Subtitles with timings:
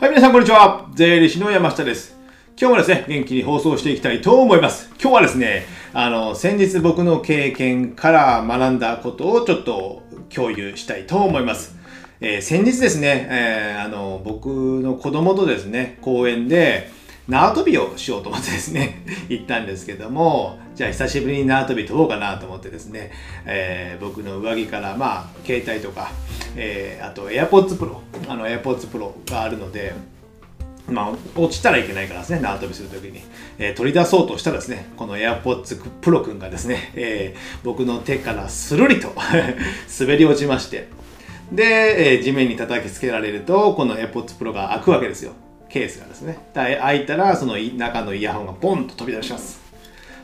[0.00, 0.88] はい、皆さんこんにちは。
[0.94, 2.16] 税理士の山下です。
[2.58, 4.90] 今日もですね、元気に放送していきたいと思います。
[4.98, 10.02] 今日はですね、あの、先日僕の経験から学んだことをちょっと
[10.34, 11.76] 共有したいと思います。
[12.22, 14.46] えー、先日ですね、えー、あの、僕
[14.80, 16.88] の子供とですね、公園で、
[17.30, 23.12] 縄跳びをしようと思ってですね、 行ったんですけども、じゃあ久しぶりに縄跳び飛ぼうかなと思ってですね、
[23.46, 26.10] えー、僕の上着からまあ携帯とか、
[26.56, 27.98] えー、あと AirPods Pro
[28.28, 29.94] あの AirPods Pro があるので
[30.88, 33.22] まあ、落ちたらいけないからですね、縄跳びするときに、
[33.58, 39.14] えー、取り出そうとしたらですね、この AirPods Pro 君がですね、えー、僕の手からスルリと
[40.00, 40.88] 滑り落ちまして、
[41.52, 45.32] で、えー、地面に叩きつけられると、この AirPods Pro が開くわけですよ。
[45.72, 46.38] ケースがですね。
[46.54, 49.60] 開いたら、その中のイヤホンがボンと飛び出します。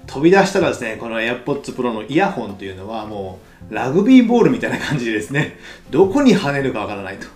[0.07, 5.59] 飛び出したらですね、この AirPods Pro のイヤホンというのはもうラグビーボールみたいな感じでですね、
[5.91, 7.27] どこに跳ねるかわからないと。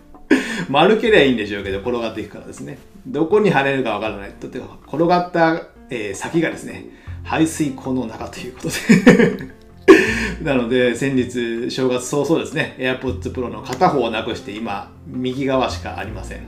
[0.68, 2.78] 丸けりゃいいんでしょうけど、転がっていくからですね。
[3.06, 4.48] どこに跳ねるかわからないと。
[4.48, 6.86] 転がった、えー、先がですね、
[7.24, 9.48] 排水溝の中ということで
[10.42, 16.40] なので、先日、正月早々ですね、AirPods Pro の片方をなくして、今、右側しかありません。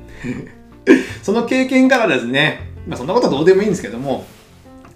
[1.23, 4.25] その経験からですね、まあそんなことはどうでもいいんですけども、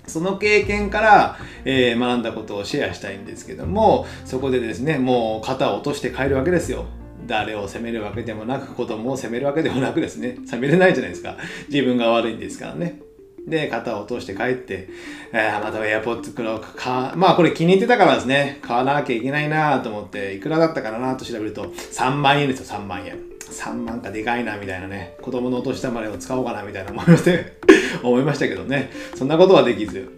[0.07, 6.87] その経験から、えー、学んだことをシェアしたいんですけども、そこでですね、もう肩を落として帰るわけですよ。
[7.27, 11.37] 誰を責めるわけでもなく、子供を責めるわけでもなくですね、責めれないじゃないですか。
[11.71, 13.01] 自分が悪いんですからね。
[13.47, 14.89] で、肩を落として帰って、
[15.33, 23.34] えー、また AirPods Pro か、まあこれ気に入ってたからですね、買わなきゃいけないなと思って、いくらだったかなと調べると、3万円ですよ、3万円。
[23.55, 27.53] 3万かでかいなみたいなね、子供のお年玉でを使おうかなみたいな思いまして、
[28.03, 30.11] 思いましたけどね、そんなことはできず、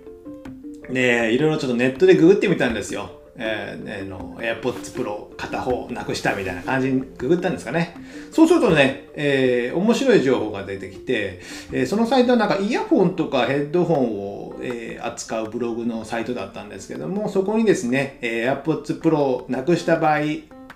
[0.88, 3.10] ねいろいろちょっとネットでググってみたんですよ。
[3.38, 7.94] えー、の AirPods Pro 片方なくしたみたいな感じにググったんですかね。
[8.32, 11.40] そうするとね、えー、面白い情報が出てきて、
[11.72, 20.20] えー、そのサイトはなんかイヤホンとかヘッドホンを、えー、扱うブログのサイトだったんですけども、そこにですね、えー、AirPods Pro なくした場合、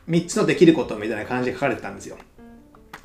[0.08, 2.18] 3つのできることみたいな感じで書かれてたんですよ。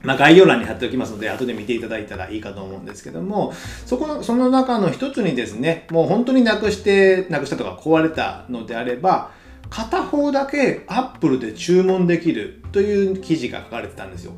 [0.06, 3.54] まあ、概要欄に貼っておきますので、後で見ていただいたらいいかと思うんですけども、
[3.86, 9.32] そこの、その中の一つにですね、もう本当になくして、なくしたとか壊れたのであれば、
[9.70, 14.34] 片方だけ Apple で注文できるという記事が書かれてたんですよ。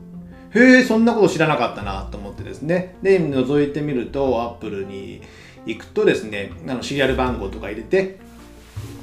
[0.56, 2.96] へえ、そんなこと知らなかったなと思ってですね。
[3.02, 5.22] で、覗いてみると、Apple に
[5.66, 8.20] 行くとですね、あのシリアル番号とか入れて、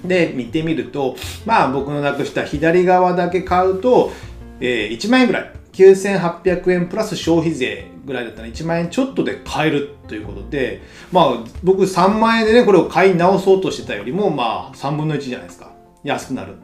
[0.05, 4.13] で、見てみると、まあ僕のなくした左側だけ買うと、
[4.61, 5.53] えー、1万円ぐらい。
[5.75, 15.73] 9800円プラス消費税ぐらいだったら1万円ちょっとで買えるということで、まあ僕3万円でね、これを買い直そうとしてたよりも、まあ3分の1じゃないですか。
[16.05, 16.55] 安くなる。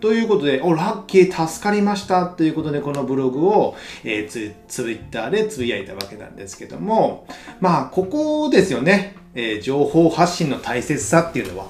[0.00, 7.26] ということで、お、ラッキー、助かりましたということで、このブログを、えー、ツツイッターでつぶやいたわけなんですけども、
[7.58, 9.16] まあ、ここですよね。
[9.34, 11.68] えー、情報発信の大切さっていうのは。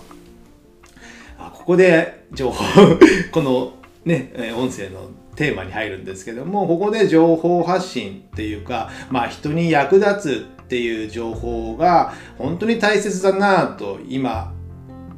[1.38, 2.64] あここで情報
[3.30, 3.74] この
[4.04, 14.52] ね、音声のテーマに入るんですけども、ここで情報発信っていうか、まあ人に役立つっていう情報が本当に大切だなと今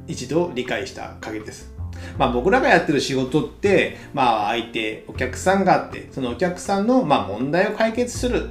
[0.06, 1.72] 一度理解した限りです。
[2.18, 8.48] まあ僕らがやってる仕事って、まあ相手、お客さんがあって、そのお客さんのま問題を解決する。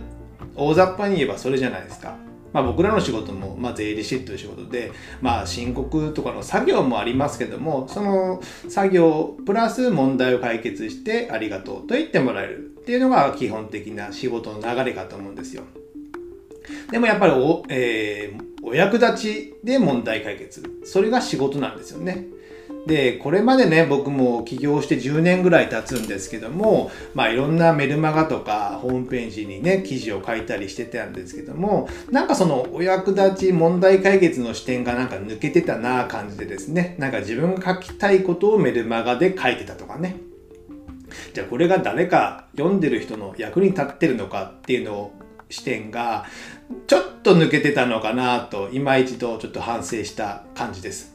[0.55, 2.15] 大雑把に言えばそれじゃないですか。
[2.55, 15.63] まあ、僕らの仕事も、まあ、税理士という仕事で、まあ、申告とかの作業もありますけどもその作業プラス問題を解決してありがとうと言ってもらえるっていうのが基本的な仕事の流れかと思うんですよ。
[16.89, 22.23] でもやっぱりお、えー、お役立ちで問題解決それが仕事なんですよね。
[22.85, 40.17] で、これまでね、僕も起業して10年ぐらい経つんですけども、まあいろんなメルマガとかホームページにね、記事を書いたりしてたんですけども、なんかそのお役立ち問題解決の視点がなんか抜けてたな感じでですね、なんか自分が書きたいことをメルマガで書いてたとかね。
[41.33, 45.13] じゃあこれが誰か読んでる人の役に立ってるのかっていうのを
[45.49, 46.25] 視点が
[46.87, 51.14] ちょっと抜けてたのかなと今一度ちょっと反省した感じです。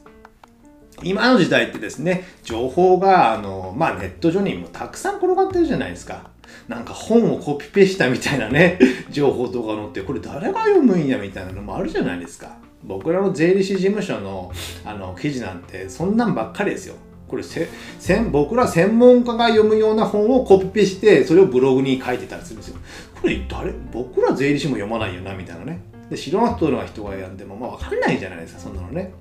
[1.03, 6.29] 今の時代ってですね、情報が、あの、まあ、ネット上にもたくさん転がってるじゃないですか。
[6.67, 8.79] なんか本をコピペしたみたいなね、
[9.09, 12.57] 情報とか載って、これ誰が読むんやみたいなのもあるじゃないですか。
[12.83, 14.51] 僕らの税理士事務所の
[14.83, 16.95] あの記事なんて、そんなんばっかりですよ。
[17.27, 22.77] これせせん僕ら専門家が読むような本をコピペして、それをブログに書いてたりするんですよ。
[23.21, 25.81] これ誰僕ら税理士も読まないよな、みたいなね。
[26.09, 26.55] で、素人の
[26.85, 29.13] 人が読んでも、まあわかんないじゃないですか、そんなのね。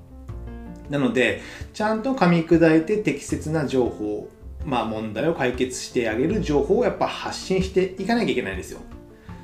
[0.91, 1.41] なので、
[1.73, 4.29] ちゃんと噛み砕いて適切な情報、
[4.65, 8.81] まあ問題を解決してあげる情報をやっぱ発信していかなきゃいけないんですよ。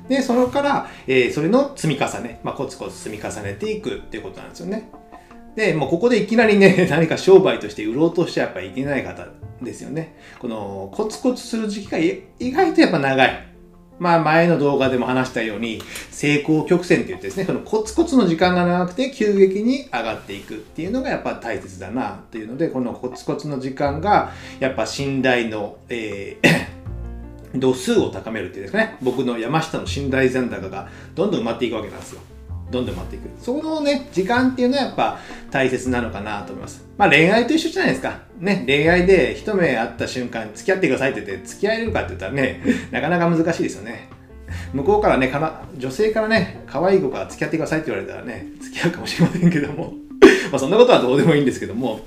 [0.09, 4.89] で、それから、えー、それの積み重ね、まあ、コツコツ積み重ねていくっていうことなんですよね。
[5.55, 9.27] で、もうここでいきなりね、 何か商売として売ろうとしちゃやっぱいけない方
[9.61, 10.15] ですよね。
[10.39, 13.46] このコツコツする時期が意外とやっぱ長い。
[13.99, 32.21] まあ前の動画でも話したように、成功曲線って言ってですね、そのコツコツの時間が長くて急激に上がっていくっていうのがやっぱ大切だなっていうので、このコツコツの時間がやっぱ信頼の、えー、 度数を高めるっていうんですかね、僕の山下の信頼残高がどんどん埋まっていくわけなんですよ。
[32.71, 33.29] どんどん待っていく。
[33.41, 35.19] そのね、時間っていうのはやっぱ
[35.51, 36.85] 大切なのかなと思います。
[36.97, 38.19] まあ恋愛と一緒じゃないですか。
[38.39, 42.61] ね、恋愛で一目会った瞬間、付き合ってくださいって言って付き合えるかって言ったらね、
[42.91, 44.09] なかなか難しいですよね。
[44.73, 49.93] 向こうからね、かな女性からね、可愛い子から付き合ってくださいって言われたらね、付き合うかもしれませんけども、
[50.51, 52.05] まあそんなことはどうでもいいんですけども、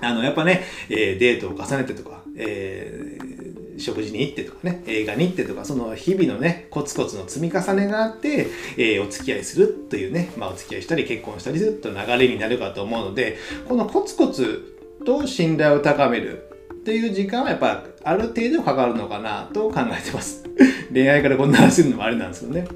[0.00, 13.38] あの、やっぱね、えー、デートを重ねてとか、えー、食事に行ってとかね、映画に行ってとか、その日々のね、コツコツの積み重ねがあって、えー、お付き合いするというね、まあお付き合いしたり結婚したりすると流れになるかと思うので、
[13.68, 20.44] このコツコツと信頼を高めるっていう時間はやっぱある程度かかるのかなと考えてます。
[20.92, 22.66] 恋愛からこんな話するのもあれなんですけどね。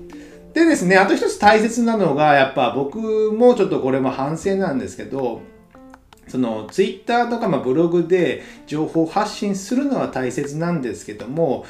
[0.52, 2.98] でですね、あと一つ大切なのが、やっぱ僕
[3.32, 5.42] もちょっとこれも反省なんですけど、
[6.30, 11.66] そのツイッターとかまブログで情報発信するのは大切なんですけども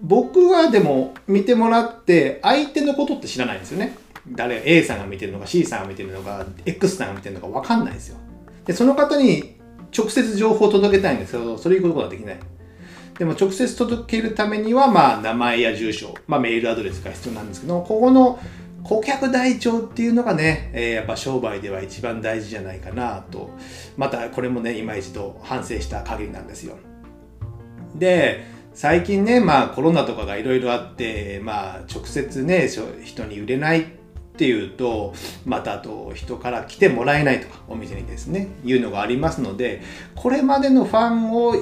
[0.00, 3.96] 僕はでも見てもらって相手のことって知らないんですよね。
[4.28, 8.16] 誰 A さんが見てるのか C さんが見てるのか X さんが見てるのか分かんないですよ。
[8.64, 9.56] でその方に
[9.96, 12.38] 直接情報を届けたいんですけどそれいうことができない。
[13.18, 18.40] でも直接届けるためにはまあ名前や住所、まあ、メールアドレスが必要なんですけどここの
[18.84, 23.50] 顧客台帳っていうのがね、えー、やっぱ商売では一番大事じゃないかなと、
[23.96, 26.76] またこれもね、今一度反省した限りなんですよ。
[27.94, 28.44] で、
[28.74, 32.68] 最近ね、まあコロナとかがいろいろあって、まあ直接ね、
[33.04, 33.84] 人に売れないっ
[34.36, 35.14] ていうと、
[35.44, 39.82] またあと人から来てもらえないとか、お店にですね、いうのがありますので、
[40.16, 41.54] これまでのファンを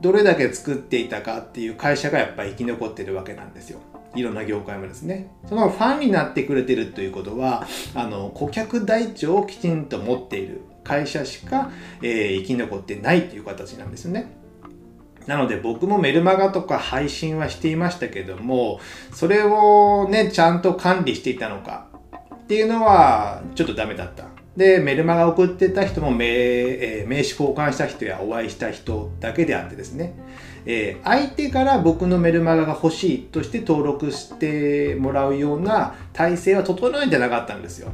[0.00, 3.80] どれだけ作っていたかっていう会社がやっぱり生き残ってるわけなんですよ。
[4.18, 5.30] いろんな業界もですね。
[5.48, 11.70] そのファンになってくれてるということは、あの、顧客台帳をきちんと持っている会社しか、
[12.02, 14.36] えー、生き残ってないという形なんですね。
[15.26, 18.80] なので僕もメルマガとか配信はしていましたけども、
[19.12, 21.88] それをね、ちゃんと管理していたのか
[22.34, 24.37] っていうのはちょっとダメだった。
[24.58, 30.14] で、メルマガ送ってた人も名,、えー、名刺交換した人やお会いした人だけであってですね、
[30.66, 37.92] えー、相手から僕のメルマガが欲しいとして登録してもらうような体制は整えてなかったんですよ。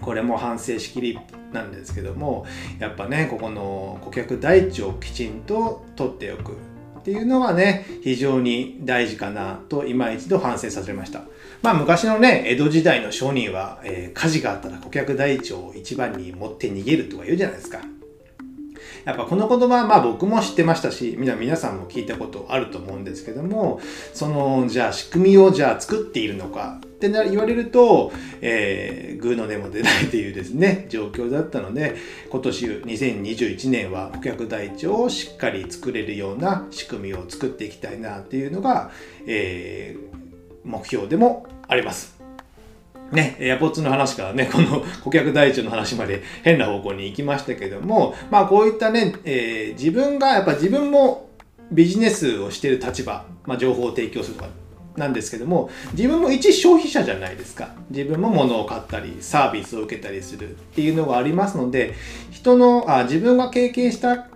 [0.00, 1.18] これも反省しきり
[1.52, 2.46] なんですけども
[2.78, 6.56] やっぱねここの顧客台帳をきちんと取っておく
[7.00, 11.22] っていうのはね非常に大事かなと今一度反省させました。
[11.62, 17.80] まあ昔のね江戸時代の商人は、えー、火事があったら顧客台帳を一番に持って逃げるとか言うじゃないですか。
[19.04, 23.80] やっぱこの言葉はまあ僕も知ってましたし、皆さんも聞いたことあると思うんですけども、
[24.12, 28.12] その、じゃあ仕組みをじゃあ作っているのかって言われると、
[28.42, 31.96] えー、グーの根も出ないというですね、状況だったので、
[32.30, 38.90] 今年2021年は顧客台帳をしっかり作れるような仕組みを作っていきたいなっていうのが、
[39.26, 42.19] えー、目標でもあります。
[43.12, 51.28] ね、エアポッツの話からね、 この顧客第一の話まで変な方向に行きましたけども、まあこういったね、えー、自分が、やっぱ自分も
[51.72, 54.48] ビジネスをしている立場、まあ情報を提供するとか
[54.96, 57.70] なんですけども、自分も一消費者じゃないですか。
[57.90, 61.94] 自分も物を買ったり、サービスを受けたりするっていうのがありますので、
[62.30, 64.28] 人の、あ自分が経験した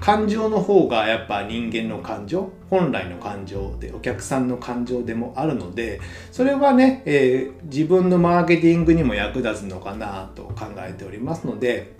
[0.00, 6.00] 感情の方がやっぱ人間の感情本来の感情でお客さんの感情でもあるので
[6.32, 11.94] それはね、えー、自分のマーケティングにも役立つのかなと考えておりますので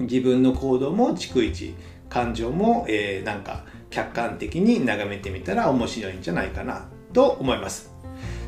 [0.00, 1.74] 自分の行動も逐一
[2.08, 7.93] 感情も、えー、なんか客観的に眺めてみたら面白いんじゃないかなと思います。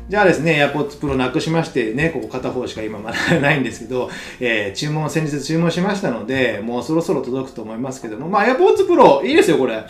[0.09, 4.09] じゃあですね、AirPods Pro なくしましてね、ここ片方しか今まだないんですけど、
[4.39, 9.85] えー、注文、先日注文しましたので、もうそろそろ届くと思いますけども、まあ AirPods Pro いいですよ、これ。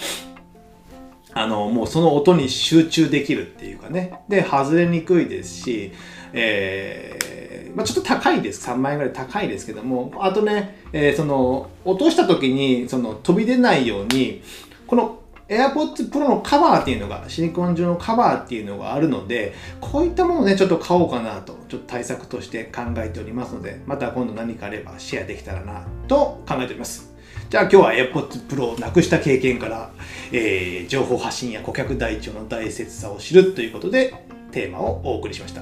[1.33, 4.21] あの、もうその音に集中できるっていうかね。
[4.27, 5.91] で、外れにくいですし、
[6.33, 8.67] えー、まあ、ちょっと高いです。
[8.67, 14.41] 3万円ぐらい高いですけども、あとね、えー、その、落とした時に、その、飛び出ないように、
[14.87, 15.19] この
[15.49, 27.13] AirPods Pro のカバーっていうのが、シリコン状のカバーっていうのがあるので、こういったものをね、ちょっと買おうかなと、ちょっと対策として考えておりますので、また今度何かあればシェアできたらなと考えております。
[27.49, 29.89] じゃあ今日は AirPods Pro をなくした経験から、
[30.33, 35.61] えー、情報発信や顧客台帳の大切さを知るということでテーマをお送りしました。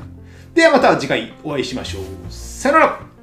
[0.55, 2.03] ではまた次回お会いしましょう。
[2.29, 3.14] さよなら